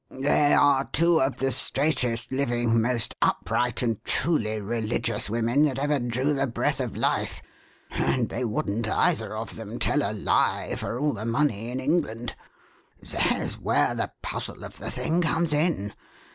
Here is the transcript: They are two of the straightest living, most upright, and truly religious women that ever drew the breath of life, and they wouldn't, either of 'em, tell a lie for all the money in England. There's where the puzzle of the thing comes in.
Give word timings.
They 0.09 0.55
are 0.55 0.85
two 0.91 1.19
of 1.19 1.37
the 1.37 1.51
straightest 1.51 2.31
living, 2.31 2.81
most 2.81 3.15
upright, 3.21 3.83
and 3.83 4.03
truly 4.03 4.59
religious 4.59 5.29
women 5.29 5.61
that 5.65 5.77
ever 5.77 5.99
drew 5.99 6.33
the 6.33 6.47
breath 6.47 6.79
of 6.79 6.97
life, 6.97 7.39
and 7.91 8.27
they 8.27 8.43
wouldn't, 8.43 8.87
either 8.87 9.35
of 9.37 9.59
'em, 9.59 9.77
tell 9.77 10.01
a 10.01 10.09
lie 10.11 10.73
for 10.75 10.97
all 10.99 11.13
the 11.13 11.25
money 11.27 11.69
in 11.69 11.79
England. 11.79 12.33
There's 12.99 13.59
where 13.59 13.93
the 13.93 14.11
puzzle 14.23 14.63
of 14.65 14.79
the 14.79 14.89
thing 14.89 15.21
comes 15.21 15.53
in. 15.53 15.93